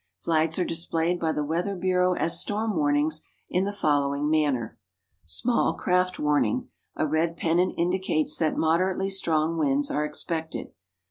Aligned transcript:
Flags 0.17 0.57
are 0.57 0.65
displayed 0.65 1.19
by 1.19 1.31
the 1.31 1.43
Weather 1.43 1.75
Bureau 1.75 2.13
as 2.15 2.39
storm 2.39 2.75
warnings 2.75 3.21
in 3.51 3.65
the 3.65 3.71
following 3.71 4.31
manner: 4.31 4.79
Small 5.25 5.75
Craft 5.75 6.17
Warning: 6.17 6.69
A 6.95 7.05
red 7.05 7.37
pennant 7.37 7.75
indicates 7.77 8.35
that 8.37 8.57
moderately 8.57 9.11
strong 9.11 9.59
winds 9.59 9.91
are 9.91 10.03
expected. 10.03 10.69